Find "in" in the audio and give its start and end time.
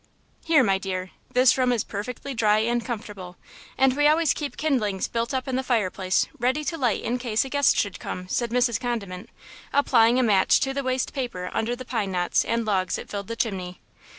5.47-5.57, 7.03-7.19